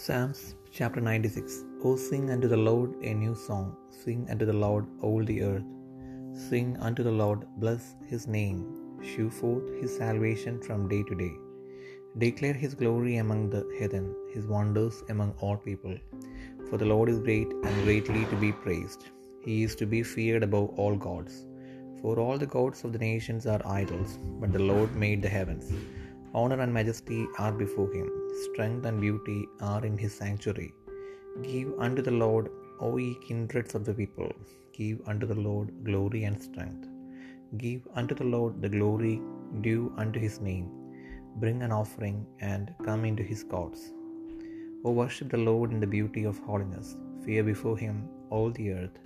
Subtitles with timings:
[0.00, 4.86] Psalms chapter 96 O sing unto the Lord a new song, sing unto the Lord
[5.06, 5.66] all the earth.
[6.48, 8.60] Sing unto the Lord, bless his name,
[9.08, 11.34] shew forth his salvation from day to day.
[12.24, 15.96] Declare his glory among the heathen, his wonders among all people.
[16.68, 19.04] For the Lord is great and greatly to be praised.
[19.44, 21.34] He is to be feared above all gods.
[22.00, 25.66] For all the gods of the nations are idols, but the Lord made the heavens.
[26.40, 28.08] Honor and majesty are before him,
[28.44, 29.40] strength and beauty
[29.70, 30.70] are in his sanctuary.
[31.48, 32.46] Give unto the Lord,
[32.84, 34.30] O ye kindreds of the people,
[34.78, 36.86] give unto the Lord glory and strength.
[37.64, 39.16] Give unto the Lord the glory
[39.66, 40.68] due unto his name.
[41.42, 42.18] Bring an offering
[42.52, 43.82] and come into his courts.
[44.84, 46.88] O worship the Lord in the beauty of holiness,
[47.24, 47.96] fear before him
[48.34, 48.98] all the earth.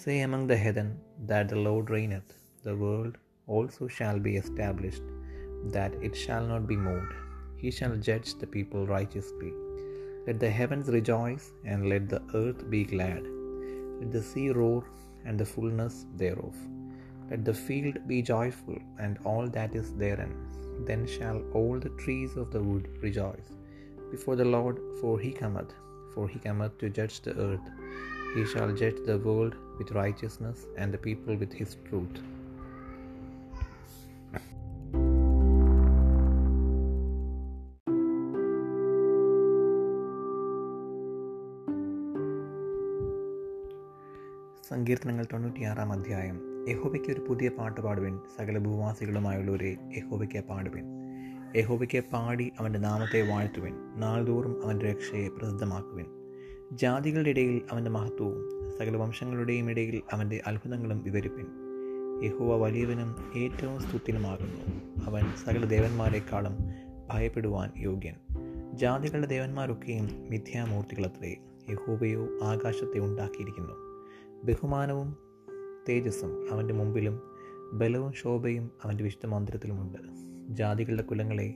[0.00, 0.90] Say among the heathen
[1.30, 2.32] that the Lord reigneth,
[2.66, 3.14] the world
[3.54, 5.06] also shall be established,
[5.64, 7.12] that it shall not be moved.
[7.56, 9.52] He shall judge the people righteously.
[10.26, 13.22] Let the heavens rejoice, and let the earth be glad.
[13.98, 14.84] Let the sea roar,
[15.24, 16.56] and the fullness thereof.
[17.30, 20.34] Let the field be joyful, and all that is therein.
[20.88, 23.48] Then shall all the trees of the wood rejoice
[24.10, 25.72] before the Lord, for he cometh,
[26.14, 27.66] for he cometh to judge the earth.
[28.34, 32.18] He shall judge the world with righteousness, and the people with his truth.
[44.68, 46.66] സങ്കീർത്തനങ്ങൾ തൊണ്ണൂറ്റിയാറാം അധ്യായം.
[46.68, 48.20] യഹോബയ്ക്ക് ഒരു പുതിയ പാട്ട് പാടുവിൻ.
[48.38, 50.84] സകല ഭൂവാസികളുമായുള്ളവരെ യഹോബയ്ക്ക് പാടുവിൻ.
[51.56, 53.74] യഹോബയ്ക്ക് പാടി അവന്റെ നാമത്തെ വാഴ്ത്തുവിൻ.
[53.96, 56.06] നാൾതോറും അവന്റെ രക്ഷയെ പ്രസിദ്ധമാക്കുവിൻ.
[56.72, 61.46] ജാതികളുടെ ഇടയിൽ അവന്റെ മഹത്വവും സകല വംശങ്ങളുടെയും ഇടയിൽ അവന്റെ അത്ഭുതങ്ങളും വിവരിപ്പിൻ.
[62.24, 64.80] യഹോവ വലിയവനും ഏറ്റവും സ്തുത്യനുമാകുന്നു.
[65.06, 66.58] അവൻ സകല ദേവന്മാരെക്കാളും
[67.10, 68.14] ഭയപ്പെടുവാൻ യോഗ്യൻ.
[68.72, 71.36] ജാതികളുടെ ദേവന്മാരൊക്കെയും മിഥ്യാമൂർത്തികളത്രേ.
[71.70, 73.85] യഹോബയോ ആകാശത്തെ ഉണ്ടാക്കിയിരിക്കുന്നു.
[74.44, 75.16] ബഹുമാനവും
[75.88, 77.22] തേജസ്സും അവന്റെ മുമ്പിലും
[77.72, 79.98] ബലവും ശോഭയും അവന്റെ വിശുദ്ധ മന്ദിരത്തിലുമുണ്ട്.
[80.56, 81.54] ജാതികളുടെ കുലങ്ങളെ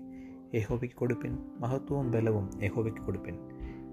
[0.54, 3.38] യഹോബയ്ക്ക് കൊടുപ്പിൻ മഹത്വവും ബലവും യഹോബയ്ക്ക് കൊടുപ്പിൻ.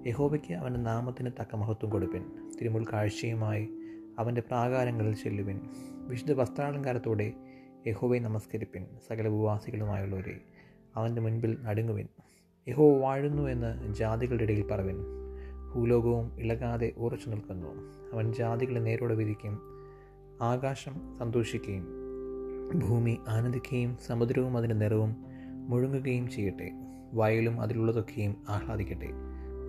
[0.08, 2.24] യഹോബയ്ക്ക് അവന്റെ നാമത്തിന് തക്ക മഹത്വം കൊടുപ്പിൻ.
[2.62, 3.70] തിരുമുൽ കാഴ്ചയുമായി
[4.20, 5.60] അവന്റെ പ്രാകാരങ്ങളിൽ ചെല്ലുവിൻ.
[6.08, 7.34] വിശുദ്ധ വസ്ത്രാലങ്കാരത്തോടെ
[7.88, 10.42] യഹോവയെ നമസ്കരിപ്പിൻ സകല ഭൂവാസികളുമായുള്ളവരെ
[10.96, 12.08] അവന്റെ മുൻപിൽ നടുങ്ങുവിൻ.
[12.68, 15.27] യഹോ വാഴുന്നു എന്ന് ജാതികളുടെ ഇടയിൽ പറവിൻ.
[15.78, 17.68] ഭൂലോകവും ഇളകാതെ ഉറച്ചു നിൽക്കുന്നു.
[18.14, 19.60] അവൻ ജാതികളെ നേരോടെ വിധിക്കും
[20.42, 21.88] ആകാശം സന്തോഷിക്കുകയും
[22.80, 25.16] ഭൂമി ആനന്ദിക്കുകയും സമുദ്രവും അതിന്റെ നിറവും
[25.68, 26.72] മുഴുങ്ങുകയും ചെയ്യട്ടെ.
[27.14, 29.10] വയലും അതിലുള്ളതൊക്കെയും ആഹ്ലാദിക്കട്ടെ.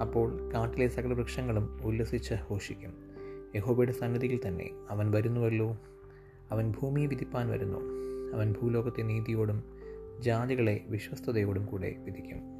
[0.00, 2.94] അപ്പോൾ കാട്ടിലെ സകല വൃക്ഷങ്ങളും ഉല്ലസിച്ച് ഘോഷിക്കും.
[3.56, 5.78] യഹോബയുടെ സന്നിധിയിൽ തന്നെ അവൻ വരുന്നുവല്ലോ.
[6.50, 7.78] അവൻ ഭൂമിയെ വിധിപ്പാൻ വരുന്നു.
[8.34, 9.62] അവൻ ഭൂലോകത്തെ നീതിയോടും
[10.20, 12.57] ജാതികളെ വിശ്വസ്തയോടും കൂടെ വിധിക്കും.